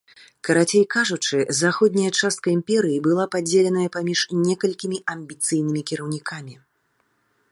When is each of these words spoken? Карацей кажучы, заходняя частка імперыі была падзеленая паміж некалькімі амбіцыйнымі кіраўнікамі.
Карацей 0.47 0.83
кажучы, 0.93 1.37
заходняя 1.59 2.11
частка 2.19 2.47
імперыі 2.57 2.97
была 3.09 3.25
падзеленая 3.37 3.85
паміж 3.95 4.19
некалькімі 4.47 4.97
амбіцыйнымі 5.17 5.81
кіраўнікамі. 5.91 6.55